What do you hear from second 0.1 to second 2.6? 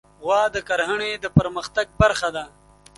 غوا د کرهڼې د پرمختګ برخه ده.